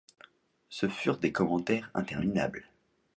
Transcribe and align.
Ce 0.69 0.87
furent 0.89 1.19
des 1.19 1.31
commentaires 1.31 1.91
interminables. 1.93 2.63